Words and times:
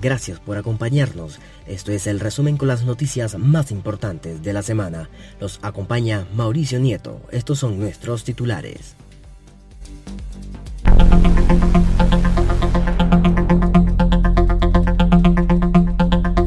Gracias 0.00 0.40
por 0.40 0.56
acompañarnos. 0.56 1.38
Esto 1.66 1.92
es 1.92 2.08
el 2.08 2.18
resumen 2.18 2.56
con 2.56 2.66
las 2.66 2.84
noticias 2.84 3.38
más 3.38 3.70
importantes 3.70 4.42
de 4.42 4.52
la 4.52 4.62
semana. 4.62 5.08
Los 5.38 5.60
acompaña 5.62 6.26
Mauricio 6.34 6.80
Nieto. 6.80 7.20
Estos 7.30 7.60
son 7.60 7.78
nuestros 7.78 8.24
titulares. 8.24 8.96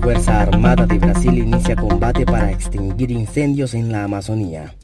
Fuerza 0.01 0.41
Armada 0.41 0.85
de 0.85 0.99
Brasil 0.99 1.37
inicia 1.37 1.77
combate 1.77 2.25
para 2.25 2.51
extinguir 2.51 3.09
incendios 3.09 3.73
en 3.73 3.89
la 3.91 4.03
Amazonía. 4.03 4.75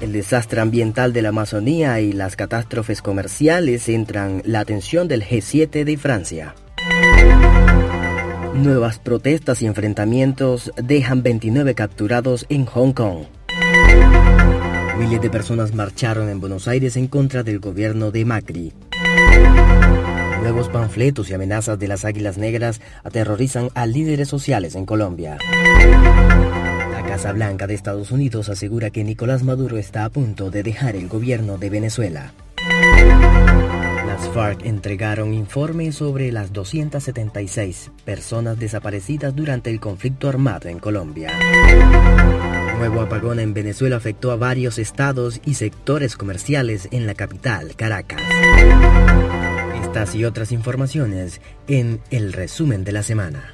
El 0.00 0.12
desastre 0.12 0.60
ambiental 0.60 1.12
de 1.12 1.22
la 1.22 1.28
Amazonía 1.28 2.00
y 2.00 2.12
las 2.12 2.34
catástrofes 2.34 3.00
comerciales 3.00 3.84
centran 3.84 4.42
la 4.44 4.60
atención 4.60 5.06
del 5.06 5.22
G7 5.22 5.84
de 5.84 5.96
Francia. 5.96 6.54
Nuevas 8.54 9.00
protestas 9.00 9.62
y 9.62 9.66
enfrentamientos 9.66 10.72
dejan 10.76 11.24
29 11.24 11.74
capturados 11.74 12.46
en 12.48 12.66
Hong 12.66 12.92
Kong. 12.92 13.24
Miles 14.96 15.20
de 15.20 15.28
personas 15.28 15.74
marcharon 15.74 16.28
en 16.28 16.40
Buenos 16.40 16.68
Aires 16.68 16.96
en 16.96 17.08
contra 17.08 17.42
del 17.42 17.58
gobierno 17.58 18.12
de 18.12 18.24
Macri. 18.24 18.72
Nuevos 20.40 20.68
panfletos 20.68 21.30
y 21.30 21.34
amenazas 21.34 21.80
de 21.80 21.88
las 21.88 22.04
Águilas 22.04 22.38
Negras 22.38 22.80
aterrorizan 23.02 23.70
a 23.74 23.86
líderes 23.86 24.28
sociales 24.28 24.76
en 24.76 24.86
Colombia. 24.86 25.36
La 26.92 27.02
Casa 27.04 27.32
Blanca 27.32 27.66
de 27.66 27.74
Estados 27.74 28.12
Unidos 28.12 28.48
asegura 28.48 28.90
que 28.90 29.02
Nicolás 29.02 29.42
Maduro 29.42 29.78
está 29.78 30.04
a 30.04 30.10
punto 30.10 30.50
de 30.50 30.62
dejar 30.62 30.94
el 30.94 31.08
gobierno 31.08 31.58
de 31.58 31.70
Venezuela. 31.70 32.32
Las 34.14 34.28
FARC 34.28 34.64
entregaron 34.64 35.34
informes 35.34 35.96
sobre 35.96 36.30
las 36.30 36.52
276 36.52 37.90
personas 38.04 38.56
desaparecidas 38.60 39.34
durante 39.34 39.70
el 39.70 39.80
conflicto 39.80 40.28
armado 40.28 40.68
en 40.68 40.78
Colombia. 40.78 41.32
Nuevo 42.78 43.00
apagón 43.00 43.40
en 43.40 43.54
Venezuela 43.54 43.96
afectó 43.96 44.30
a 44.30 44.36
varios 44.36 44.78
estados 44.78 45.40
y 45.44 45.54
sectores 45.54 46.16
comerciales 46.16 46.86
en 46.92 47.08
la 47.08 47.14
capital, 47.14 47.74
Caracas. 47.74 48.22
Estas 49.82 50.14
y 50.14 50.24
otras 50.24 50.52
informaciones 50.52 51.40
en 51.66 52.00
el 52.12 52.32
resumen 52.32 52.84
de 52.84 52.92
la 52.92 53.02
semana. 53.02 53.52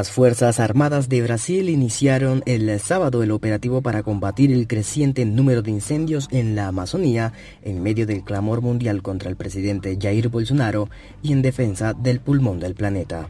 Las 0.00 0.10
Fuerzas 0.10 0.60
Armadas 0.60 1.10
de 1.10 1.20
Brasil 1.20 1.68
iniciaron 1.68 2.42
el 2.46 2.80
sábado 2.80 3.22
el 3.22 3.30
operativo 3.32 3.82
para 3.82 4.02
combatir 4.02 4.50
el 4.50 4.66
creciente 4.66 5.26
número 5.26 5.60
de 5.60 5.72
incendios 5.72 6.26
en 6.30 6.56
la 6.56 6.68
Amazonía 6.68 7.34
en 7.60 7.82
medio 7.82 8.06
del 8.06 8.24
clamor 8.24 8.62
mundial 8.62 9.02
contra 9.02 9.28
el 9.28 9.36
presidente 9.36 9.98
Jair 10.00 10.30
Bolsonaro 10.30 10.88
y 11.20 11.34
en 11.34 11.42
defensa 11.42 11.92
del 11.92 12.20
pulmón 12.20 12.60
del 12.60 12.74
planeta. 12.74 13.28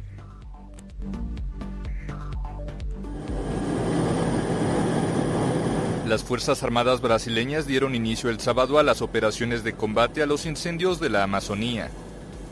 Las 6.07 6.23
Fuerzas 6.23 6.63
Armadas 6.63 7.01
brasileñas 7.01 7.67
dieron 7.67 7.97
inicio 7.97 8.31
el 8.31 8.39
sábado 8.39 8.79
a 8.79 8.85
las 8.85 9.03
operaciones 9.03 9.65
de 9.65 9.73
combate 9.73 10.23
a 10.23 10.27
los 10.27 10.47
incendios 10.47 11.01
de 11.01 11.11
la 11.11 11.25
Amazonía. 11.25 11.91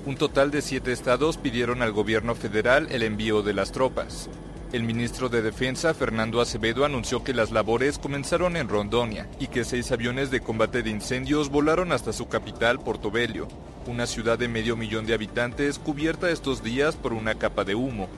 Un 0.06 0.16
total 0.16 0.50
de 0.50 0.62
siete 0.62 0.92
estados 0.92 1.36
pidieron 1.36 1.82
al 1.82 1.92
gobierno 1.92 2.34
federal 2.34 2.88
el 2.91 3.03
envío 3.03 3.42
de 3.42 3.53
las 3.53 3.72
tropas. 3.72 4.31
El 4.72 4.82
ministro 4.82 5.28
de 5.28 5.42
Defensa, 5.42 5.94
Fernando 5.94 6.41
Acevedo, 6.41 6.84
anunció 6.84 7.25
que 7.25 7.32
las 7.32 7.50
labores 7.50 7.98
comenzaron 7.98 8.56
en 8.56 8.69
Rondonia 8.69 9.26
y 9.41 9.48
que 9.48 9.64
seis 9.64 9.91
aviones 9.92 10.31
de 10.31 10.41
combate 10.41 10.82
de 10.82 10.91
incendios 10.91 11.48
volaron 11.48 11.91
hasta 11.91 12.12
su 12.12 12.28
capital, 12.28 12.78
Portobello, 12.78 13.48
una 13.86 14.06
ciudad 14.06 14.38
de 14.38 14.48
medio 14.48 14.76
millón 14.76 15.06
de 15.06 15.14
habitantes 15.14 15.78
cubierta 15.78 16.30
estos 16.30 16.62
días 16.62 16.97
por 16.97 17.15
una 17.15 17.36
capa 17.36 17.65
de 17.65 17.75
humo. 17.75 18.09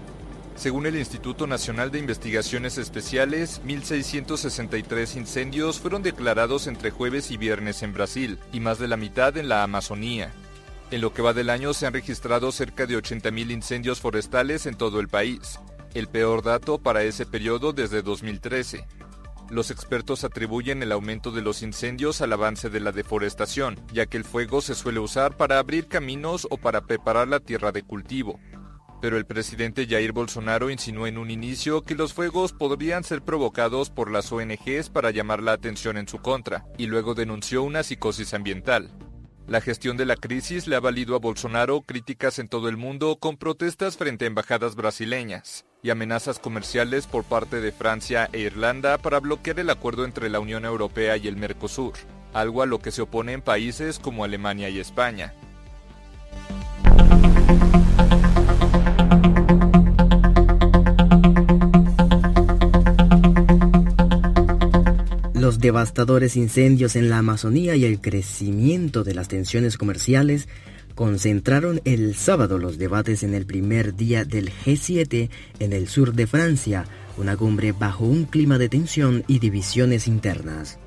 Según 0.56 0.86
el 0.86 0.96
Instituto 0.96 1.46
Nacional 1.46 1.90
de 1.90 2.00
Investigaciones 2.00 2.78
Especiales, 2.78 3.62
1.663 3.64 5.16
incendios 5.16 5.78
fueron 5.78 6.02
declarados 6.02 6.66
entre 6.66 6.90
jueves 6.90 7.30
y 7.30 7.36
viernes 7.36 7.82
en 7.82 7.94
Brasil 7.94 8.38
y 8.52 8.60
más 8.60 8.78
de 8.78 8.88
la 8.88 8.96
mitad 8.96 9.36
en 9.36 9.48
la 9.48 9.62
Amazonía. 9.62 10.32
En 10.90 11.00
lo 11.00 11.12
que 11.12 11.22
va 11.22 11.32
del 11.32 11.50
año 11.50 11.72
se 11.72 11.86
han 11.86 11.92
registrado 11.92 12.50
cerca 12.50 12.84
de 12.84 12.98
80.000 12.98 13.52
incendios 13.52 14.00
forestales 14.00 14.66
en 14.66 14.74
todo 14.74 14.98
el 14.98 15.06
país, 15.06 15.60
el 15.94 16.08
peor 16.08 16.42
dato 16.42 16.78
para 16.78 17.04
ese 17.04 17.26
periodo 17.26 17.72
desde 17.72 18.02
2013. 18.02 18.88
Los 19.50 19.70
expertos 19.70 20.24
atribuyen 20.24 20.82
el 20.82 20.90
aumento 20.90 21.30
de 21.30 21.42
los 21.42 21.62
incendios 21.62 22.20
al 22.20 22.32
avance 22.32 22.70
de 22.70 22.80
la 22.80 22.90
deforestación, 22.90 23.78
ya 23.92 24.06
que 24.06 24.16
el 24.16 24.24
fuego 24.24 24.60
se 24.62 24.74
suele 24.74 24.98
usar 24.98 25.36
para 25.36 25.60
abrir 25.60 25.86
caminos 25.86 26.48
o 26.50 26.56
para 26.56 26.80
preparar 26.80 27.28
la 27.28 27.38
tierra 27.38 27.70
de 27.70 27.84
cultivo. 27.84 28.40
Pero 29.00 29.16
el 29.16 29.26
presidente 29.26 29.86
Jair 29.86 30.10
Bolsonaro 30.10 30.70
insinuó 30.70 31.06
en 31.06 31.18
un 31.18 31.30
inicio 31.30 31.82
que 31.82 31.94
los 31.94 32.14
fuegos 32.14 32.52
podrían 32.52 33.04
ser 33.04 33.22
provocados 33.22 33.90
por 33.90 34.10
las 34.10 34.30
ONGs 34.32 34.90
para 34.90 35.12
llamar 35.12 35.40
la 35.40 35.52
atención 35.52 35.96
en 35.96 36.08
su 36.08 36.18
contra, 36.18 36.64
y 36.78 36.86
luego 36.86 37.14
denunció 37.14 37.62
una 37.62 37.84
psicosis 37.84 38.34
ambiental. 38.34 38.90
La 39.50 39.60
gestión 39.60 39.96
de 39.96 40.06
la 40.06 40.14
crisis 40.14 40.68
le 40.68 40.76
ha 40.76 40.80
valido 40.80 41.16
a 41.16 41.18
Bolsonaro 41.18 41.80
críticas 41.80 42.38
en 42.38 42.46
todo 42.46 42.68
el 42.68 42.76
mundo 42.76 43.16
con 43.16 43.36
protestas 43.36 43.96
frente 43.96 44.24
a 44.24 44.28
embajadas 44.28 44.76
brasileñas 44.76 45.66
y 45.82 45.90
amenazas 45.90 46.38
comerciales 46.38 47.08
por 47.08 47.24
parte 47.24 47.60
de 47.60 47.72
Francia 47.72 48.30
e 48.32 48.38
Irlanda 48.38 48.96
para 48.98 49.18
bloquear 49.18 49.58
el 49.58 49.70
acuerdo 49.70 50.04
entre 50.04 50.30
la 50.30 50.38
Unión 50.38 50.64
Europea 50.64 51.16
y 51.16 51.26
el 51.26 51.34
Mercosur, 51.34 51.94
algo 52.32 52.62
a 52.62 52.66
lo 52.66 52.78
que 52.78 52.92
se 52.92 53.02
oponen 53.02 53.42
países 53.42 53.98
como 53.98 54.22
Alemania 54.22 54.68
y 54.68 54.78
España. 54.78 55.34
Devastadores 65.60 66.36
incendios 66.36 66.96
en 66.96 67.10
la 67.10 67.18
Amazonía 67.18 67.76
y 67.76 67.84
el 67.84 68.00
crecimiento 68.00 69.04
de 69.04 69.12
las 69.12 69.28
tensiones 69.28 69.76
comerciales 69.76 70.48
concentraron 70.94 71.82
el 71.84 72.14
sábado 72.14 72.56
los 72.56 72.78
debates 72.78 73.22
en 73.24 73.34
el 73.34 73.44
primer 73.44 73.94
día 73.94 74.24
del 74.24 74.50
G7 74.50 75.28
en 75.58 75.72
el 75.74 75.86
sur 75.88 76.14
de 76.14 76.26
Francia, 76.26 76.86
una 77.18 77.36
cumbre 77.36 77.72
bajo 77.72 78.06
un 78.06 78.24
clima 78.24 78.56
de 78.56 78.70
tensión 78.70 79.22
y 79.26 79.38
divisiones 79.38 80.08
internas. 80.08 80.78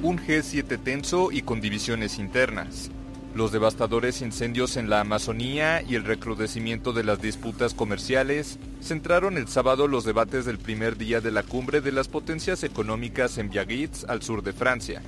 Un 0.00 0.16
G7 0.16 0.78
tenso 0.80 1.32
y 1.32 1.42
con 1.42 1.60
divisiones 1.60 2.20
internas. 2.20 2.92
Los 3.36 3.52
devastadores 3.52 4.22
incendios 4.22 4.78
en 4.78 4.88
la 4.88 5.00
Amazonía 5.00 5.82
y 5.82 5.94
el 5.94 6.04
recrudecimiento 6.04 6.94
de 6.94 7.04
las 7.04 7.20
disputas 7.20 7.74
comerciales 7.74 8.58
centraron 8.82 9.36
el 9.36 9.46
sábado 9.46 9.88
los 9.88 10.06
debates 10.06 10.46
del 10.46 10.56
primer 10.56 10.96
día 10.96 11.20
de 11.20 11.30
la 11.30 11.42
cumbre 11.42 11.82
de 11.82 11.92
las 11.92 12.08
potencias 12.08 12.64
económicas 12.64 13.36
en 13.36 13.50
Biarritz, 13.50 14.06
al 14.08 14.22
sur 14.22 14.42
de 14.42 14.54
Francia. 14.54 15.02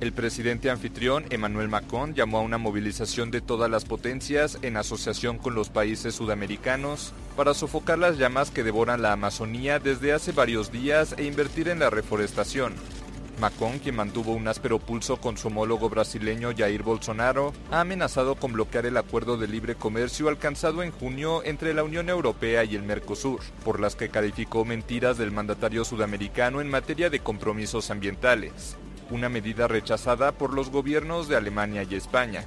El 0.00 0.12
presidente 0.12 0.68
anfitrión 0.68 1.24
Emmanuel 1.30 1.70
Macron 1.70 2.12
llamó 2.12 2.36
a 2.36 2.42
una 2.42 2.58
movilización 2.58 3.30
de 3.30 3.40
todas 3.40 3.70
las 3.70 3.86
potencias 3.86 4.58
en 4.60 4.76
asociación 4.76 5.38
con 5.38 5.54
los 5.54 5.70
países 5.70 6.14
sudamericanos 6.14 7.14
para 7.34 7.54
sofocar 7.54 7.98
las 7.98 8.18
llamas 8.18 8.50
que 8.50 8.62
devoran 8.62 9.00
la 9.00 9.12
Amazonía 9.12 9.78
desde 9.78 10.12
hace 10.12 10.32
varios 10.32 10.70
días 10.70 11.14
e 11.16 11.24
invertir 11.24 11.70
en 11.70 11.78
la 11.78 11.88
reforestación. 11.88 12.74
Macron, 13.40 13.78
quien 13.80 13.96
mantuvo 13.96 14.32
un 14.32 14.46
áspero 14.46 14.78
pulso 14.78 15.16
con 15.16 15.36
su 15.36 15.48
homólogo 15.48 15.90
brasileño 15.90 16.52
Jair 16.56 16.82
Bolsonaro, 16.82 17.52
ha 17.70 17.80
amenazado 17.80 18.36
con 18.36 18.52
bloquear 18.52 18.86
el 18.86 18.96
acuerdo 18.96 19.36
de 19.36 19.48
libre 19.48 19.74
comercio 19.74 20.28
alcanzado 20.28 20.82
en 20.82 20.92
junio 20.92 21.42
entre 21.44 21.74
la 21.74 21.82
Unión 21.82 22.08
Europea 22.08 22.64
y 22.64 22.76
el 22.76 22.82
Mercosur, 22.82 23.40
por 23.64 23.80
las 23.80 23.96
que 23.96 24.08
calificó 24.08 24.64
mentiras 24.64 25.18
del 25.18 25.32
mandatario 25.32 25.84
sudamericano 25.84 26.60
en 26.60 26.70
materia 26.70 27.10
de 27.10 27.20
compromisos 27.20 27.90
ambientales, 27.90 28.76
una 29.10 29.28
medida 29.28 29.66
rechazada 29.66 30.32
por 30.32 30.54
los 30.54 30.70
gobiernos 30.70 31.28
de 31.28 31.36
Alemania 31.36 31.82
y 31.82 31.96
España. 31.96 32.46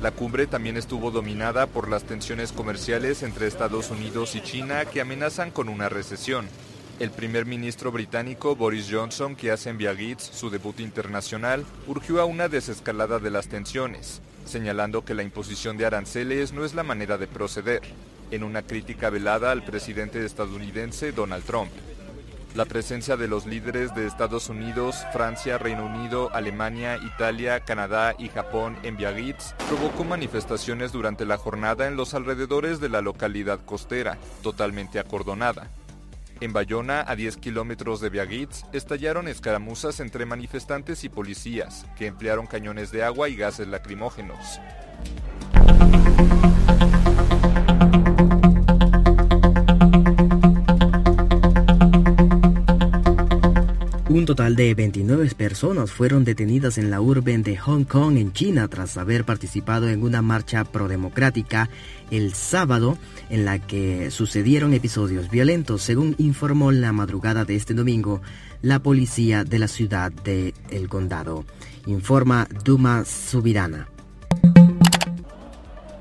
La 0.00 0.12
cumbre 0.12 0.46
también 0.46 0.78
estuvo 0.78 1.10
dominada 1.10 1.66
por 1.66 1.90
las 1.90 2.04
tensiones 2.04 2.52
comerciales 2.52 3.22
entre 3.22 3.46
Estados 3.46 3.90
Unidos 3.90 4.34
y 4.34 4.40
China 4.40 4.86
que 4.86 5.02
amenazan 5.02 5.50
con 5.50 5.68
una 5.68 5.90
recesión, 5.90 6.48
el 7.00 7.10
primer 7.10 7.46
ministro 7.46 7.90
británico 7.90 8.54
Boris 8.54 8.88
Johnson, 8.90 9.34
que 9.34 9.50
hace 9.50 9.70
en 9.70 9.78
Biarritz 9.78 10.22
su 10.22 10.50
debut 10.50 10.80
internacional, 10.80 11.64
urgió 11.86 12.20
a 12.20 12.26
una 12.26 12.48
desescalada 12.48 13.18
de 13.18 13.30
las 13.30 13.48
tensiones, 13.48 14.20
señalando 14.44 15.02
que 15.02 15.14
la 15.14 15.22
imposición 15.22 15.78
de 15.78 15.86
aranceles 15.86 16.52
no 16.52 16.62
es 16.62 16.74
la 16.74 16.82
manera 16.82 17.16
de 17.16 17.26
proceder, 17.26 17.80
en 18.30 18.44
una 18.44 18.62
crítica 18.62 19.08
velada 19.08 19.50
al 19.50 19.64
presidente 19.64 20.24
estadounidense 20.24 21.12
Donald 21.12 21.42
Trump. 21.44 21.70
La 22.54 22.66
presencia 22.66 23.16
de 23.16 23.28
los 23.28 23.46
líderes 23.46 23.94
de 23.94 24.06
Estados 24.06 24.50
Unidos, 24.50 24.96
Francia, 25.12 25.56
Reino 25.56 25.86
Unido, 25.86 26.30
Alemania, 26.34 26.98
Italia, 26.98 27.60
Canadá 27.60 28.14
y 28.18 28.28
Japón 28.28 28.76
en 28.82 28.98
Biarritz 28.98 29.54
provocó 29.68 30.04
manifestaciones 30.04 30.92
durante 30.92 31.24
la 31.24 31.38
jornada 31.38 31.86
en 31.86 31.96
los 31.96 32.12
alrededores 32.12 32.78
de 32.78 32.90
la 32.90 33.00
localidad 33.00 33.64
costera, 33.64 34.18
totalmente 34.42 34.98
acordonada. 34.98 35.70
En 36.40 36.54
Bayona, 36.54 37.04
a 37.06 37.16
10 37.16 37.36
kilómetros 37.36 38.00
de 38.00 38.08
Biarritz, 38.08 38.64
estallaron 38.72 39.28
escaramuzas 39.28 40.00
entre 40.00 40.24
manifestantes 40.24 41.04
y 41.04 41.10
policías, 41.10 41.84
que 41.98 42.06
emplearon 42.06 42.46
cañones 42.46 42.90
de 42.90 43.04
agua 43.04 43.28
y 43.28 43.36
gases 43.36 43.68
lacrimógenos. 43.68 44.58
Un 54.10 54.26
total 54.26 54.56
de 54.56 54.74
29 54.74 55.30
personas 55.36 55.92
fueron 55.92 56.24
detenidas 56.24 56.78
en 56.78 56.90
la 56.90 57.00
urbe 57.00 57.38
de 57.38 57.56
Hong 57.56 57.84
Kong, 57.84 58.16
en 58.16 58.32
China, 58.32 58.66
tras 58.66 58.96
haber 58.96 59.24
participado 59.24 59.88
en 59.88 60.02
una 60.02 60.20
marcha 60.20 60.64
prodemocrática 60.64 61.70
el 62.10 62.34
sábado 62.34 62.98
en 63.28 63.44
la 63.44 63.60
que 63.60 64.10
sucedieron 64.10 64.74
episodios 64.74 65.30
violentos, 65.30 65.82
según 65.82 66.16
informó 66.18 66.72
la 66.72 66.90
madrugada 66.90 67.44
de 67.44 67.54
este 67.54 67.72
domingo 67.72 68.20
la 68.62 68.82
policía 68.82 69.44
de 69.44 69.60
la 69.60 69.68
ciudad 69.68 70.10
de 70.10 70.54
El 70.70 70.88
Condado. 70.88 71.44
Informa 71.86 72.48
Duma 72.64 73.04
Subirana. 73.04 73.86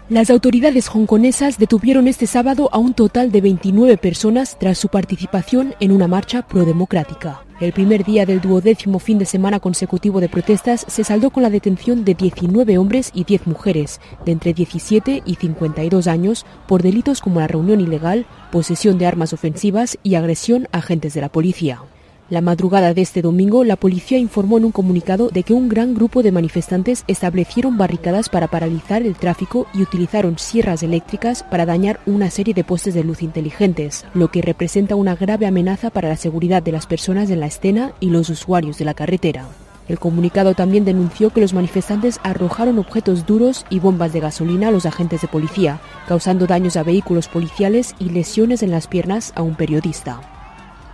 Las 0.10 0.32
autoridades 0.32 0.90
hongkonesas 0.90 1.60
detuvieron 1.60 2.08
este 2.08 2.26
sábado 2.26 2.68
a 2.72 2.80
un 2.80 2.96
total 2.96 3.32
de 3.32 3.42
29 3.42 3.96
personas 3.98 4.58
tras 4.60 4.80
su 4.80 4.88
participación 4.88 5.76
en 5.80 5.92
una 5.92 6.08
marcha 6.08 6.42
prodemocrática. 6.48 7.46
El 7.60 7.74
primer 7.74 8.04
día 8.04 8.26
del 8.26 8.42
duodécimo 8.42 8.98
fin 8.98 9.20
de 9.20 9.28
semana 9.28 9.60
consecutivo 9.60 10.20
de 10.20 10.28
protestas 10.28 10.84
se 10.88 11.04
saldó 11.04 11.30
con 11.30 11.44
la 11.44 11.52
detención 11.52 12.06
de 12.06 12.16
19 12.16 12.80
hombres 12.80 13.12
y 13.14 13.24
10 13.24 13.46
mujeres, 13.46 14.02
de 14.26 14.32
entre 14.32 14.56
17 14.56 15.22
y 15.28 15.36
52 15.36 16.08
años, 16.08 16.44
por 16.68 16.82
delitos 16.82 17.22
como 17.22 17.40
la 17.40 17.48
reunión 17.48 17.80
ilegal, 17.80 18.26
posesión 18.52 18.98
de 18.98 19.06
armas 19.06 19.34
ofensivas 19.34 20.00
y 20.02 20.16
agresión 20.16 20.68
a 20.72 20.80
agentes 20.80 21.14
de 21.14 21.22
la 21.22 21.30
policía. 21.30 21.84
La 22.30 22.42
madrugada 22.42 22.94
de 22.94 23.02
este 23.02 23.24
domingo, 23.24 23.64
la 23.64 23.76
policía 23.76 24.20
informó 24.20 24.60
en 24.60 24.66
un 24.66 24.72
comunicado 24.72 25.30
de 25.30 25.42
que 25.42 25.54
un 25.54 25.68
gran 25.68 25.96
grupo 25.96 26.22
de 26.22 26.31
manifestantes 26.31 27.04
establecieron 27.08 27.76
barricadas 27.80 28.30
para 28.30 28.48
paralizar 28.48 29.02
el 29.02 29.16
tráfico 29.16 29.66
y 29.74 29.81
utilizaron 29.81 30.38
sierras 30.38 30.84
eléctricas 30.84 31.42
para 31.42 31.66
dañar 31.66 32.00
una 32.06 32.30
serie 32.30 32.54
de 32.54 32.64
postes 32.64 32.94
de 32.94 33.04
luz 33.04 33.24
inteligentes, 33.24 34.06
lo 34.14 34.28
que 34.28 34.44
representa 34.44 34.94
una 34.94 35.16
grave 35.16 35.48
amenaza 35.48 35.90
para 35.90 36.10
la 36.10 36.18
seguridad 36.18 36.62
de 36.62 36.72
las 36.72 36.86
personas 36.86 37.31
en 37.31 37.40
la 37.40 37.48
escena 37.48 37.94
y 38.00 38.12
los 38.12 38.30
usuarios 38.30 38.78
de 38.78 38.86
la 38.86 38.94
carretera. 38.94 39.48
El 39.88 39.98
comunicado 39.98 40.54
también 40.54 40.86
denunció 40.86 41.32
que 41.32 41.42
los 41.42 41.56
manifestantes 41.56 42.20
arrojaron 42.22 42.78
objetos 42.78 43.25
duros 43.25 43.66
y 43.72 43.80
bombas 43.80 44.14
de 44.14 44.20
gasolina 44.20 44.68
a 44.68 44.72
los 44.72 44.86
agentes 44.86 45.22
de 45.22 45.28
policía, 45.28 45.82
causando 46.08 46.46
daños 46.46 46.78
a 46.78 46.84
vehículos 46.84 47.28
policiales 47.28 47.96
y 47.98 48.10
lesiones 48.10 48.62
en 48.62 48.70
las 48.70 48.86
piernas 48.86 49.34
a 49.36 49.42
un 49.42 49.56
periodista. 49.56 50.38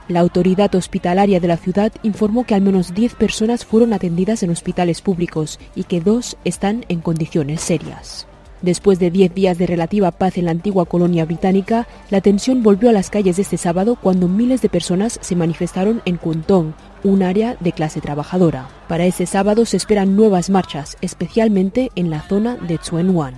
La 0.08 0.20
autoridad 0.20 0.74
hospitalaria 0.76 1.40
de 1.40 1.48
la 1.48 1.58
ciudad 1.58 1.92
informó 2.04 2.46
que 2.46 2.54
al 2.54 2.62
menos 2.62 2.94
10 2.94 3.16
personas 3.16 3.66
fueron 3.66 3.92
atendidas 3.92 4.44
en 4.44 4.52
hospitales 4.52 5.02
públicos 5.02 5.60
y 5.74 5.86
que 5.86 6.00
dos 6.00 6.38
están 6.44 6.86
en 6.90 7.02
condiciones 7.02 7.62
serias. 7.62 8.28
Después 8.62 9.00
de 9.00 9.10
10 9.10 9.34
días 9.34 9.58
de 9.58 9.66
relativa 9.66 10.12
paz 10.12 10.38
en 10.38 10.46
la 10.46 10.52
antigua 10.52 10.86
colonia 10.86 11.26
británica, 11.26 11.88
la 12.12 12.22
tensión 12.22 12.62
volvió 12.62 12.90
a 12.90 12.94
las 12.94 13.10
calles 13.10 13.40
este 13.40 13.58
sábado 13.58 13.98
cuando 14.00 14.28
miles 14.28 14.62
de 14.62 14.70
personas 14.70 15.18
se 15.22 15.36
manifestaron 15.36 16.04
en 16.06 16.18
Kuntong, 16.18 16.74
un 17.04 17.24
área 17.24 17.58
de 17.60 17.72
clase 17.72 18.00
trabajadora. 18.00 18.70
Para 18.88 19.06
este 19.06 19.26
sábado 19.26 19.66
se 19.66 19.78
esperan 19.78 20.16
nuevas 20.16 20.52
marchas, 20.52 20.98
especialmente 21.02 21.90
en 21.96 22.12
la 22.12 22.22
zona 22.22 22.58
de 22.58 22.80
Wan. 22.92 23.34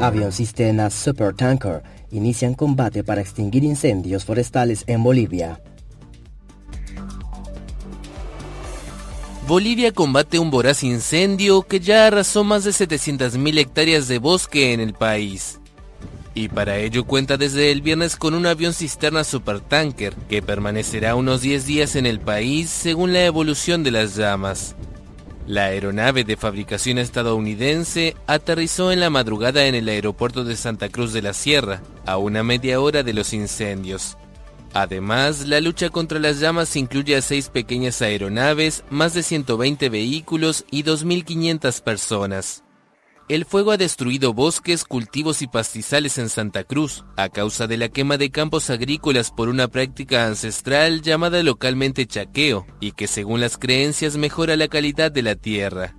Avión 0.00 0.32
Super 0.32 0.90
Supertanker 0.90 2.01
inician 2.12 2.54
combate 2.54 3.02
para 3.02 3.20
extinguir 3.20 3.64
incendios 3.64 4.24
forestales 4.24 4.84
en 4.86 5.02
Bolivia. 5.02 5.60
Bolivia 9.48 9.90
combate 9.90 10.38
un 10.38 10.50
voraz 10.50 10.84
incendio 10.84 11.62
que 11.62 11.80
ya 11.80 12.06
arrasó 12.06 12.44
más 12.44 12.62
de 12.62 12.70
700.000 12.70 13.58
hectáreas 13.58 14.06
de 14.06 14.18
bosque 14.18 14.72
en 14.72 14.80
el 14.80 14.94
país. 14.94 15.58
Y 16.34 16.48
para 16.48 16.78
ello 16.78 17.04
cuenta 17.04 17.36
desde 17.36 17.72
el 17.72 17.82
viernes 17.82 18.16
con 18.16 18.34
un 18.34 18.46
avión 18.46 18.72
cisterna 18.72 19.24
supertanker 19.24 20.14
que 20.28 20.42
permanecerá 20.42 21.16
unos 21.16 21.42
10 21.42 21.66
días 21.66 21.96
en 21.96 22.06
el 22.06 22.20
país 22.20 22.70
según 22.70 23.12
la 23.12 23.24
evolución 23.24 23.82
de 23.82 23.90
las 23.90 24.16
llamas. 24.16 24.76
La 25.46 25.64
aeronave 25.64 26.22
de 26.22 26.36
fabricación 26.36 26.98
estadounidense 26.98 28.16
aterrizó 28.28 28.92
en 28.92 29.00
la 29.00 29.10
madrugada 29.10 29.66
en 29.66 29.74
el 29.74 29.88
aeropuerto 29.88 30.44
de 30.44 30.56
Santa 30.56 30.88
Cruz 30.88 31.12
de 31.12 31.20
la 31.20 31.32
Sierra, 31.32 31.82
a 32.06 32.18
una 32.18 32.42
media 32.42 32.80
hora 32.80 33.02
de 33.02 33.12
los 33.12 33.32
incendios. 33.32 34.16
Además, 34.74 35.46
la 35.46 35.60
lucha 35.60 35.90
contra 35.90 36.18
las 36.18 36.40
llamas 36.40 36.76
incluye 36.76 37.14
a 37.16 37.22
seis 37.22 37.48
pequeñas 37.48 38.00
aeronaves, 38.00 38.84
más 38.88 39.12
de 39.12 39.22
120 39.22 39.88
vehículos 39.90 40.64
y 40.70 40.82
2.500 40.84 41.82
personas. 41.82 42.64
El 43.28 43.44
fuego 43.44 43.70
ha 43.70 43.76
destruido 43.76 44.34
bosques, 44.34 44.84
cultivos 44.84 45.42
y 45.42 45.46
pastizales 45.46 46.18
en 46.18 46.28
Santa 46.28 46.64
Cruz, 46.64 47.04
a 47.16 47.28
causa 47.28 47.66
de 47.66 47.76
la 47.76 47.88
quema 47.88 48.18
de 48.18 48.30
campos 48.30 48.68
agrícolas 48.68 49.30
por 49.30 49.48
una 49.48 49.68
práctica 49.68 50.26
ancestral 50.26 51.02
llamada 51.02 51.42
localmente 51.42 52.06
chaqueo, 52.06 52.66
y 52.80 52.92
que 52.92 53.06
según 53.06 53.40
las 53.40 53.58
creencias 53.58 54.16
mejora 54.16 54.56
la 54.56 54.68
calidad 54.68 55.12
de 55.12 55.22
la 55.22 55.36
tierra. 55.36 55.94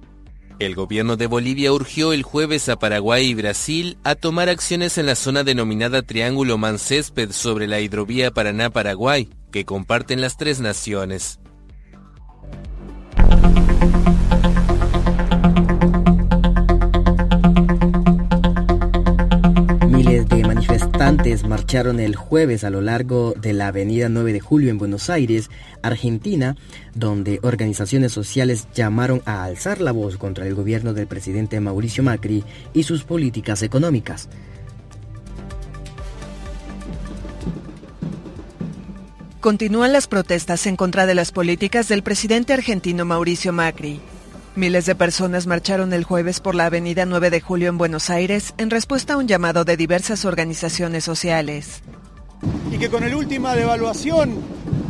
El 0.65 0.75
gobierno 0.75 1.17
de 1.17 1.27
Bolivia 1.27 1.73
urgió 1.73 2.13
el 2.13 2.23
jueves 2.23 2.69
a 2.69 2.77
Paraguay 2.77 3.25
y 3.25 3.33
Brasil 3.33 3.97
a 4.05 4.15
tomar 4.15 4.47
acciones 4.47 4.97
en 4.97 5.05
la 5.05 5.15
zona 5.15 5.43
denominada 5.43 6.03
Triángulo 6.03 6.57
Mancésped 6.57 7.31
sobre 7.31 7.67
la 7.67 7.81
hidrovía 7.81 8.31
Paraná-Paraguay, 8.31 9.29
que 9.51 9.65
comparten 9.65 10.21
las 10.21 10.37
tres 10.37 10.61
naciones. 10.61 11.41
Manifestantes 21.03 21.49
marcharon 21.49 21.99
el 21.99 22.15
jueves 22.15 22.63
a 22.63 22.69
lo 22.69 22.79
largo 22.79 23.33
de 23.33 23.51
la 23.51 23.67
avenida 23.67 24.07
9 24.07 24.31
de 24.31 24.39
Julio 24.39 24.69
en 24.69 24.77
Buenos 24.77 25.09
Aires, 25.09 25.49
Argentina, 25.81 26.55
donde 26.95 27.39
organizaciones 27.43 28.13
sociales 28.13 28.67
llamaron 28.73 29.21
a 29.25 29.43
alzar 29.43 29.81
la 29.81 29.91
voz 29.91 30.17
contra 30.17 30.47
el 30.47 30.55
gobierno 30.55 30.93
del 30.93 31.07
presidente 31.07 31.59
Mauricio 31.59 32.03
Macri 32.03 32.45
y 32.73 32.83
sus 32.83 33.03
políticas 33.03 33.63
económicas. 33.63 34.29
Continúan 39.41 39.91
las 39.91 40.07
protestas 40.07 40.65
en 40.67 40.77
contra 40.77 41.05
de 41.05 41.15
las 41.15 41.33
políticas 41.33 41.89
del 41.89 42.01
presidente 42.01 42.53
argentino 42.53 43.03
Mauricio 43.03 43.51
Macri. 43.51 43.99
Miles 44.55 44.85
de 44.85 44.93
personas 44.93 45.47
marcharon 45.47 45.93
el 45.93 46.03
jueves 46.03 46.39
por 46.39 46.53
la 46.53 46.67
avenida 46.67 47.07
9 47.07 47.31
de 47.31 47.41
Julio 47.41 47.69
en 47.69 47.79
Buenos 47.79 48.11
Aires 48.11 48.53
en 48.59 48.69
respuesta 48.69 49.13
a 49.13 49.17
un 49.17 49.27
llamado 49.27 49.65
de 49.65 49.77
diversas 49.77 50.25
organizaciones 50.25 51.03
sociales. 51.03 51.81
Y 52.71 52.77
que 52.77 52.87
con 52.87 53.09
la 53.09 53.17
última 53.17 53.55
devaluación, 53.55 54.35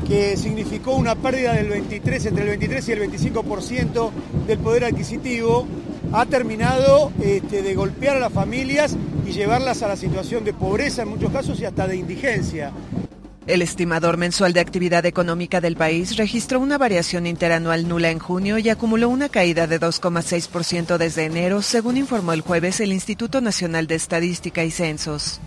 que 0.05 0.35
significó 0.35 0.95
una 0.95 1.15
pérdida 1.15 1.53
del 1.53 1.69
23, 1.69 2.25
entre 2.25 2.43
el 2.43 2.49
23 2.49 2.89
y 2.89 2.91
el 2.91 3.09
25% 3.09 4.11
del 4.47 4.59
poder 4.59 4.83
adquisitivo, 4.83 5.65
ha 6.11 6.25
terminado 6.25 7.13
este, 7.21 7.61
de 7.61 7.73
golpear 7.73 8.17
a 8.17 8.19
las 8.19 8.33
familias 8.33 8.97
y 9.25 9.31
llevarlas 9.31 9.81
a 9.81 9.87
la 9.87 9.95
situación 9.95 10.43
de 10.43 10.51
pobreza 10.51 11.03
en 11.03 11.07
muchos 11.07 11.31
casos 11.31 11.57
y 11.61 11.65
hasta 11.65 11.87
de 11.87 11.95
indigencia. 11.95 12.73
El 13.45 13.61
estimador 13.61 14.15
mensual 14.15 14.53
de 14.53 14.61
actividad 14.61 15.05
económica 15.05 15.59
del 15.59 15.75
país 15.75 16.15
registró 16.15 16.61
una 16.61 16.77
variación 16.77 17.27
interanual 17.27 17.89
nula 17.89 18.09
en 18.09 18.19
junio 18.19 18.57
y 18.57 18.69
acumuló 18.69 19.09
una 19.09 19.27
caída 19.27 19.67
de 19.67 19.81
2,6% 19.81 20.97
desde 20.97 21.25
enero, 21.25 21.61
según 21.61 21.97
informó 21.97 22.31
el 22.31 22.39
jueves 22.39 22.79
el 22.79 22.93
Instituto 22.93 23.41
Nacional 23.41 23.85
de 23.87 23.95
Estadística 23.95 24.63
y 24.63 24.71
Censos. 24.71 25.41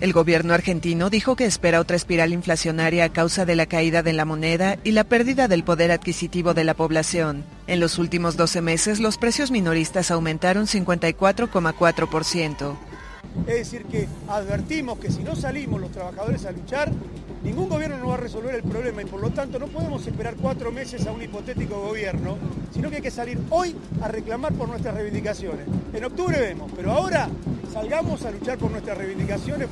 El 0.00 0.12
gobierno 0.12 0.54
argentino 0.54 1.10
dijo 1.10 1.34
que 1.34 1.44
espera 1.44 1.80
otra 1.80 1.96
espiral 1.96 2.32
inflacionaria 2.32 3.04
a 3.04 3.12
causa 3.12 3.44
de 3.44 3.56
la 3.56 3.66
caída 3.66 4.04
de 4.04 4.12
la 4.12 4.24
moneda 4.24 4.78
y 4.84 4.92
la 4.92 5.02
pérdida 5.02 5.48
del 5.48 5.64
poder 5.64 5.90
adquisitivo 5.90 6.54
de 6.54 6.62
la 6.62 6.74
población. 6.74 7.44
En 7.66 7.80
los 7.80 7.98
últimos 7.98 8.36
12 8.36 8.62
meses, 8.62 9.00
los 9.00 9.18
precios 9.18 9.50
minoristas 9.50 10.12
aumentaron 10.12 10.68
54,4%. 10.68 12.89
Es 13.46 13.54
decir, 13.54 13.84
que 13.84 14.08
advertimos 14.28 14.98
que 14.98 15.10
si 15.10 15.22
no 15.22 15.34
salimos 15.36 15.80
los 15.80 15.90
trabajadores 15.90 16.44
a 16.46 16.52
luchar, 16.52 16.92
ningún 17.42 17.68
gobierno 17.68 17.98
no 17.98 18.08
va 18.08 18.14
a 18.14 18.18
resolver 18.18 18.54
el 18.54 18.62
problema 18.62 19.02
y 19.02 19.06
por 19.06 19.20
lo 19.20 19.30
tanto 19.30 19.58
no 19.58 19.66
podemos 19.66 20.06
esperar 20.06 20.36
cuatro 20.36 20.70
meses 20.72 21.06
a 21.06 21.12
un 21.12 21.22
hipotético 21.22 21.80
gobierno, 21.80 22.36
sino 22.72 22.90
que 22.90 22.96
hay 22.96 23.02
que 23.02 23.10
salir 23.10 23.38
hoy 23.50 23.74
a 24.02 24.08
reclamar 24.08 24.52
por 24.52 24.68
nuestras 24.68 24.94
reivindicaciones. 24.94 25.66
En 25.92 26.04
octubre 26.04 26.38
vemos, 26.38 26.70
pero 26.76 26.92
ahora 26.92 27.28
salgamos 27.72 28.24
a 28.24 28.30
luchar 28.30 28.58
por 28.58 28.70
nuestras 28.70 28.98
reivindicaciones. 28.98 29.68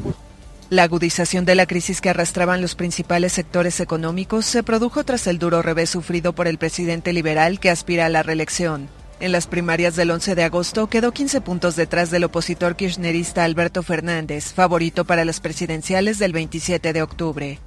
La 0.70 0.82
agudización 0.82 1.46
de 1.46 1.54
la 1.54 1.66
crisis 1.66 2.02
que 2.02 2.10
arrastraban 2.10 2.60
los 2.60 2.74
principales 2.74 3.32
sectores 3.32 3.80
económicos 3.80 4.44
se 4.44 4.62
produjo 4.62 5.02
tras 5.02 5.26
el 5.26 5.38
duro 5.38 5.62
revés 5.62 5.88
sufrido 5.88 6.34
por 6.34 6.46
el 6.46 6.58
presidente 6.58 7.14
liberal 7.14 7.58
que 7.58 7.70
aspira 7.70 8.04
a 8.06 8.10
la 8.10 8.22
reelección. 8.22 8.90
En 9.20 9.32
las 9.32 9.48
primarias 9.48 9.96
del 9.96 10.12
11 10.12 10.36
de 10.36 10.44
agosto 10.44 10.86
quedó 10.86 11.10
15 11.10 11.40
puntos 11.40 11.74
detrás 11.74 12.10
del 12.10 12.22
opositor 12.22 12.76
kirchnerista 12.76 13.42
Alberto 13.42 13.82
Fernández, 13.82 14.52
favorito 14.52 15.04
para 15.04 15.24
las 15.24 15.40
presidenciales 15.40 16.20
del 16.20 16.32
27 16.32 16.92
de 16.92 17.02
octubre. 17.02 17.58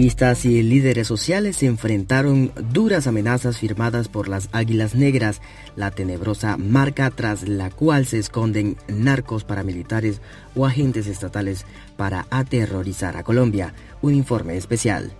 Y 0.00 0.62
líderes 0.62 1.08
sociales 1.08 1.56
se 1.56 1.66
enfrentaron 1.66 2.52
duras 2.72 3.08
amenazas 3.08 3.58
firmadas 3.58 4.06
por 4.06 4.28
las 4.28 4.48
Águilas 4.52 4.94
Negras, 4.94 5.40
la 5.74 5.90
tenebrosa 5.90 6.56
marca 6.56 7.10
tras 7.10 7.48
la 7.48 7.70
cual 7.70 8.06
se 8.06 8.20
esconden 8.20 8.76
narcos 8.86 9.42
paramilitares 9.42 10.20
o 10.54 10.66
agentes 10.66 11.08
estatales 11.08 11.64
para 11.96 12.28
aterrorizar 12.30 13.16
a 13.16 13.24
Colombia. 13.24 13.74
Un 14.00 14.14
informe 14.14 14.56
especial. 14.56 15.10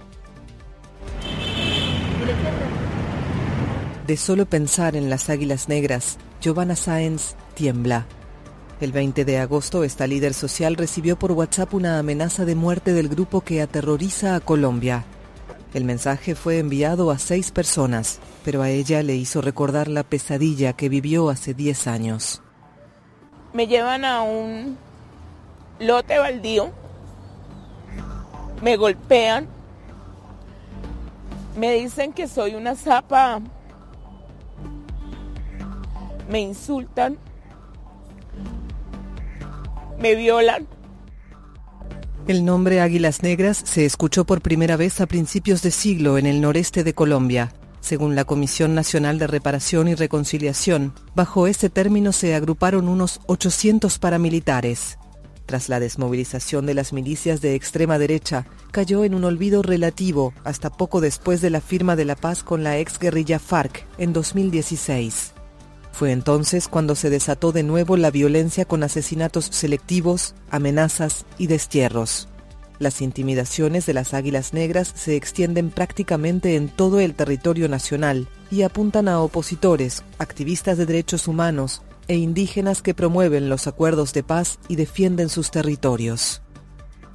De 4.06 4.16
solo 4.16 4.47
pensar 4.47 4.94
en 4.94 5.11
las 5.11 5.28
Águilas 5.28 5.68
Negras, 5.68 6.18
Giovanna 6.40 6.76
Sáenz 6.76 7.35
tiembla. 7.54 8.06
El 8.80 8.92
20 8.92 9.25
de 9.25 9.38
agosto, 9.38 9.82
esta 9.82 10.06
líder 10.06 10.35
social 10.35 10.76
recibió 10.76 11.18
por 11.18 11.32
WhatsApp 11.32 11.75
una 11.75 11.99
amenaza 11.99 12.44
de 12.44 12.54
muerte 12.54 12.92
del 12.92 13.08
grupo 13.08 13.40
que 13.40 13.61
aterroriza 13.61 14.37
a 14.37 14.40
Colombia. 14.40 15.04
El 15.75 15.85
mensaje 15.85 16.37
fue 16.37 16.61
enviado 16.61 17.11
a 17.11 17.18
seis 17.18 17.50
personas, 17.50 18.20
pero 18.44 18.62
a 18.62 18.70
ella 18.70 19.02
le 19.02 19.16
hizo 19.16 19.40
recordar 19.42 19.88
la 19.88 20.04
pesadilla 20.04 20.75
que 20.75 20.88
vivió 20.88 21.28
hace 21.28 21.54
10 21.54 21.88
años. 21.88 22.40
Me 23.52 23.66
llevan 23.66 24.04
a 24.04 24.23
un 24.23 24.78
lote 25.80 26.16
baldío, 26.18 26.70
me 28.62 28.76
golpean, 28.76 29.49
me 31.58 31.75
dicen 31.75 32.12
que 32.12 32.28
soy 32.28 32.54
una 32.54 32.76
zapa, 32.76 33.40
me 36.30 36.40
insultan 36.40 37.18
me 40.00 40.14
violan. 40.14 40.67
El 42.26 42.45
nombre 42.45 42.81
Águilas 42.81 43.23
Negras 43.23 43.62
se 43.64 43.87
escuchó 43.87 44.25
por 44.26 44.43
primera 44.43 44.76
vez 44.76 45.00
a 45.00 45.07
principios 45.07 45.62
de 45.62 45.71
siglo 45.71 46.19
en 46.19 46.26
el 46.26 46.40
noreste 46.40 46.85
de 46.85 46.93
Colombia. 46.93 47.52
Según 47.81 48.14
la 48.14 48.25
Comisión 48.25 48.75
Nacional 48.75 49.19
de 49.19 49.26
Reparación 49.26 49.88
y 49.88 49.95
Reconciliación, 49.95 50.93
bajo 51.14 51.47
este 51.47 51.71
término 51.71 52.12
se 52.12 52.35
agruparon 52.35 52.88
unos 52.88 53.21
800 53.26 53.99
paramilitares. 53.99 54.99
Tras 55.47 55.71
la 55.71 55.81
desmovilización 55.81 56.67
de 56.67 56.75
las 56.75 56.93
milicias 56.93 57.40
de 57.40 57.55
extrema 57.55 57.99
derecha, 57.99 58.45
cayó 58.71 59.05
en 59.05 59.14
un 59.14 59.25
olvido 59.25 59.62
relativo 59.62 60.35
hasta 60.45 60.69
poco 60.69 61.00
después 61.00 61.40
de 61.40 61.49
la 61.49 61.62
firma 61.62 61.97
de 61.97 62.05
la 62.05 62.17
paz 62.17 62.43
con 62.43 62.62
la 62.62 62.76
ex 62.76 62.99
guerrilla 62.99 63.38
FARC 63.38 63.87
en 63.97 64.12
2016. 64.12 65.33
Fue 65.99 66.12
entonces 66.12 66.69
cuando 66.69 66.95
se 66.95 67.11
desató 67.11 67.50
de 67.50 67.64
nuevo 67.64 67.97
la 67.97 68.12
violencia 68.12 68.64
con 68.64 68.85
asesinatos 68.85 69.47
selectivos, 69.47 70.37
amenazas 70.49 71.26
y 71.38 71.49
destierros. 71.49 72.28
Las 72.78 73.02
intimidaciones 73.02 73.85
de 73.85 73.95
las 73.95 74.14
Águilas 74.14 74.52
Negras 74.52 74.93
se 74.95 75.17
extienden 75.17 75.71
prácticamente 75.71 76.55
en 76.55 76.69
todo 76.69 77.00
el 77.00 77.17
territorio 77.17 77.69
nacional 77.69 78.28
y 78.49 78.62
apuntan 78.62 79.09
a 79.09 79.21
opositores, 79.21 80.05
activistas 80.19 80.78
de 80.78 80.87
derechos 80.87 81.26
humanos 81.26 81.83
e 82.07 82.14
indígenas 82.14 82.81
que 82.81 82.95
promueven 82.95 83.49
los 83.49 83.67
acuerdos 83.67 84.12
de 84.12 84.23
paz 84.23 84.61
y 84.69 84.76
defienden 84.76 85.28
sus 85.28 85.50
territorios. 85.50 86.43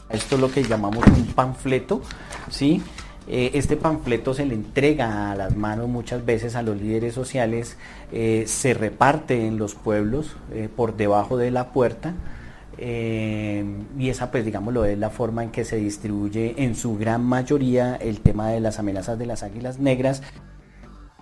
Esto 0.09 0.35
es 0.35 0.41
lo 0.41 0.51
que 0.51 0.61
llamamos 0.61 1.07
un 1.07 1.27
panfleto, 1.27 2.01
¿sí? 2.49 2.83
Eh, 3.27 3.51
este 3.53 3.77
panfleto 3.77 4.33
se 4.33 4.45
le 4.45 4.53
entrega 4.53 5.31
a 5.31 5.35
las 5.35 5.55
manos 5.55 5.87
muchas 5.87 6.25
veces 6.25 6.55
a 6.55 6.61
los 6.61 6.79
líderes 6.79 7.13
sociales, 7.13 7.77
eh, 8.11 8.43
se 8.47 8.73
reparte 8.73 9.47
en 9.47 9.57
los 9.57 9.75
pueblos 9.75 10.35
eh, 10.51 10.67
por 10.73 10.97
debajo 10.97 11.37
de 11.37 11.51
la 11.51 11.71
puerta 11.71 12.13
y 12.75 14.09
esa 14.09 14.31
pues 14.31 14.43
digámoslo 14.43 14.83
es 14.83 14.97
la 14.97 15.11
forma 15.11 15.43
en 15.43 15.51
que 15.51 15.63
se 15.63 15.77
distribuye 15.77 16.55
en 16.57 16.75
su 16.75 16.97
gran 16.97 17.23
mayoría 17.23 17.95
el 17.95 18.19
tema 18.19 18.49
de 18.49 18.59
las 18.59 18.79
amenazas 18.79 19.17
de 19.17 19.27
las 19.27 19.43
águilas 19.43 19.77
negras. 19.79 20.23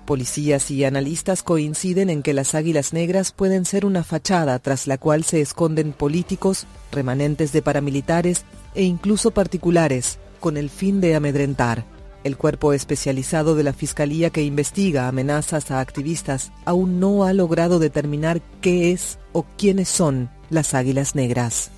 Policías 0.06 0.72
y 0.72 0.86
analistas 0.86 1.44
coinciden 1.44 2.10
en 2.10 2.24
que 2.24 2.34
las 2.34 2.56
águilas 2.56 2.94
negras 2.94 3.34
pueden 3.34 3.66
ser 3.66 3.86
una 3.86 4.04
fachada 4.04 4.58
tras 4.60 4.88
la 4.88 4.98
cual 4.98 5.26
se 5.26 5.42
esconden 5.42 5.92
políticos, 5.92 6.66
remanentes 6.92 7.52
de 7.52 7.62
paramilitares 7.62 8.46
e 8.74 8.84
incluso 8.84 9.32
particulares 9.32 10.18
con 10.42 10.58
el 10.58 10.70
fin 10.70 11.00
de 11.00 11.16
amedrentar. 11.16 11.86
El 12.26 12.36
cuerpo 12.36 12.74
especializado 12.74 13.56
de 13.56 13.64
la 13.64 13.72
Fiscalía 13.72 14.30
que 14.30 14.44
investiga 14.44 15.08
amenazas 15.08 15.72
a 15.72 15.80
activistas 15.80 16.52
aún 16.66 17.00
no 17.00 17.24
ha 17.24 17.32
logrado 17.32 17.80
determinar 17.80 18.42
qué 18.60 18.92
es 18.92 19.18
o 19.32 19.46
quiénes 19.58 19.88
son 19.88 20.30
las 20.50 20.74
Águilas 20.74 21.16
Negras. 21.16 21.72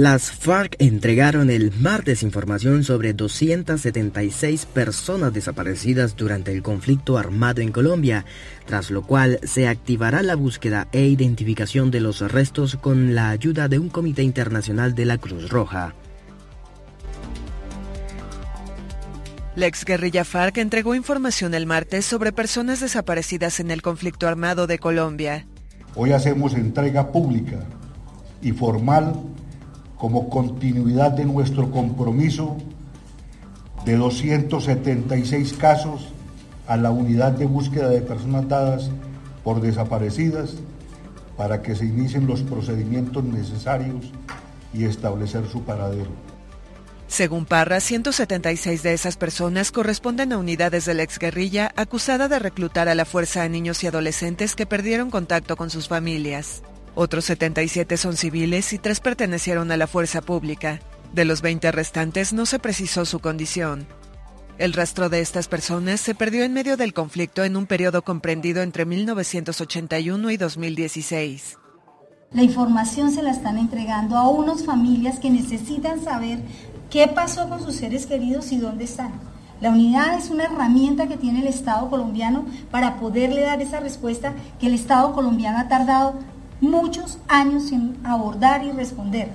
Las 0.00 0.30
FARC 0.30 0.76
entregaron 0.78 1.50
el 1.50 1.72
martes 1.72 2.22
información 2.22 2.84
sobre 2.84 3.14
276 3.14 4.64
personas 4.66 5.32
desaparecidas 5.32 6.14
durante 6.14 6.52
el 6.52 6.62
conflicto 6.62 7.18
armado 7.18 7.62
en 7.62 7.72
Colombia, 7.72 8.24
tras 8.64 8.92
lo 8.92 9.02
cual 9.02 9.40
se 9.42 9.66
activará 9.66 10.22
la 10.22 10.36
búsqueda 10.36 10.86
e 10.92 11.06
identificación 11.06 11.90
de 11.90 11.98
los 11.98 12.20
restos 12.20 12.76
con 12.76 13.16
la 13.16 13.30
ayuda 13.30 13.66
de 13.66 13.80
un 13.80 13.88
comité 13.88 14.22
internacional 14.22 14.94
de 14.94 15.04
la 15.04 15.18
Cruz 15.18 15.48
Roja. 15.48 15.96
La 19.56 19.66
exguerrilla 19.66 20.24
FARC 20.24 20.58
entregó 20.58 20.94
información 20.94 21.54
el 21.54 21.66
martes 21.66 22.06
sobre 22.06 22.30
personas 22.30 22.78
desaparecidas 22.78 23.58
en 23.58 23.72
el 23.72 23.82
conflicto 23.82 24.28
armado 24.28 24.68
de 24.68 24.78
Colombia. 24.78 25.48
Hoy 25.96 26.12
hacemos 26.12 26.54
entrega 26.54 27.10
pública 27.10 27.66
y 28.40 28.52
formal 28.52 29.14
como 29.98 30.28
continuidad 30.28 31.12
de 31.12 31.24
nuestro 31.24 31.70
compromiso 31.70 32.56
de 33.84 33.96
276 33.96 35.54
casos 35.54 36.08
a 36.66 36.76
la 36.76 36.90
unidad 36.90 37.32
de 37.32 37.46
búsqueda 37.46 37.88
de 37.88 38.00
personas 38.00 38.48
dadas 38.48 38.90
por 39.42 39.60
desaparecidas 39.60 40.54
para 41.36 41.62
que 41.62 41.74
se 41.74 41.86
inicien 41.86 42.26
los 42.26 42.42
procedimientos 42.42 43.24
necesarios 43.24 44.12
y 44.74 44.84
establecer 44.84 45.48
su 45.48 45.62
paradero. 45.62 46.10
Según 47.06 47.46
Parra, 47.46 47.80
176 47.80 48.82
de 48.82 48.92
esas 48.92 49.16
personas 49.16 49.72
corresponden 49.72 50.32
a 50.32 50.38
unidades 50.38 50.84
de 50.84 50.92
la 50.92 51.02
exguerrilla 51.02 51.72
acusada 51.74 52.28
de 52.28 52.38
reclutar 52.38 52.88
a 52.88 52.94
la 52.94 53.06
fuerza 53.06 53.42
a 53.42 53.48
niños 53.48 53.82
y 53.82 53.86
adolescentes 53.86 54.54
que 54.54 54.66
perdieron 54.66 55.10
contacto 55.10 55.56
con 55.56 55.70
sus 55.70 55.88
familias. 55.88 56.62
Otros 56.94 57.24
77 57.26 57.96
son 57.96 58.16
civiles 58.16 58.72
y 58.72 58.78
tres 58.78 59.00
pertenecieron 59.00 59.70
a 59.70 59.76
la 59.76 59.86
fuerza 59.86 60.20
pública. 60.20 60.80
De 61.12 61.24
los 61.24 61.42
20 61.42 61.72
restantes 61.72 62.32
no 62.32 62.46
se 62.46 62.58
precisó 62.58 63.04
su 63.04 63.20
condición. 63.20 63.86
El 64.58 64.72
rastro 64.72 65.08
de 65.08 65.20
estas 65.20 65.46
personas 65.46 66.00
se 66.00 66.16
perdió 66.16 66.42
en 66.42 66.52
medio 66.52 66.76
del 66.76 66.92
conflicto 66.92 67.44
en 67.44 67.56
un 67.56 67.66
periodo 67.66 68.02
comprendido 68.02 68.60
entre 68.62 68.84
1981 68.84 70.30
y 70.32 70.36
2016. 70.36 71.58
La 72.32 72.42
información 72.42 73.12
se 73.12 73.22
la 73.22 73.30
están 73.30 73.56
entregando 73.56 74.16
a 74.16 74.28
unas 74.28 74.64
familias 74.64 75.20
que 75.20 75.30
necesitan 75.30 76.02
saber 76.02 76.40
qué 76.90 77.06
pasó 77.06 77.48
con 77.48 77.62
sus 77.62 77.76
seres 77.76 78.04
queridos 78.04 78.50
y 78.50 78.58
dónde 78.58 78.84
están. 78.84 79.12
La 79.60 79.70
unidad 79.70 80.18
es 80.18 80.28
una 80.28 80.44
herramienta 80.44 81.08
que 81.08 81.16
tiene 81.16 81.40
el 81.40 81.46
Estado 81.46 81.88
colombiano 81.88 82.44
para 82.70 82.96
poderle 83.00 83.40
dar 83.40 83.62
esa 83.62 83.80
respuesta 83.80 84.34
que 84.60 84.66
el 84.66 84.74
Estado 84.74 85.12
colombiano 85.12 85.58
ha 85.58 85.68
tardado 85.68 86.14
muchos 86.60 87.18
años 87.28 87.68
sin 87.68 87.96
abordar 88.04 88.64
y 88.64 88.72
responder. 88.72 89.30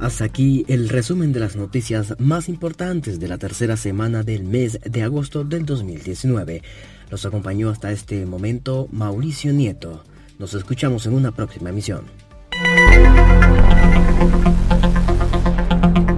Hasta 0.00 0.24
aquí 0.24 0.64
el 0.68 0.88
resumen 0.88 1.32
de 1.32 1.40
las 1.40 1.54
noticias 1.54 2.14
más 2.18 2.48
importantes 2.48 3.20
de 3.20 3.28
la 3.28 3.38
tercera 3.38 3.76
semana 3.76 4.22
del 4.22 4.42
mes 4.42 4.80
de 4.82 5.02
agosto 5.02 5.44
del 5.44 5.66
2019. 5.66 6.62
Los 7.10 7.24
acompañó 7.26 7.70
hasta 7.70 7.92
este 7.92 8.24
momento 8.26 8.88
Mauricio 8.90 9.52
Nieto. 9.52 10.02
Nos 10.38 10.54
escuchamos 10.54 11.06
en 11.06 11.14
una 11.14 11.32
próxima 11.32 11.70
emisión. 11.70 12.04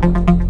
thank 0.02 0.28
you 0.30 0.49